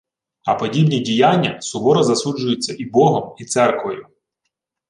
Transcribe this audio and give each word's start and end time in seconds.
А 0.45 0.55
подібні 0.55 0.99
діяння 0.99 1.61
суворо 1.61 2.03
засуджуються 2.03 2.75
і 2.79 2.85
Богом, 2.85 3.35
і 3.37 3.45
церквою 3.45 4.07